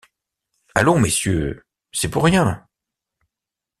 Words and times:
Allons, 0.73 0.97
messieurs, 0.99 1.63
c’est 1.91 2.09
pour 2.09 2.23
rien!… 2.23 2.67